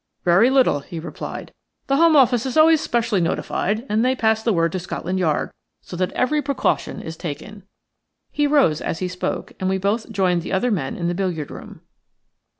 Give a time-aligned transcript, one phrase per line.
[0.25, 1.53] "Very little," he replied.
[1.85, 5.51] "The Home Office is always specially notified, and they pass the word to Scotland Yard,
[5.83, 7.67] so that every precaution is taken."
[8.31, 11.51] He rose as he spoke, and we both joined the other men in the billiard
[11.51, 11.81] room.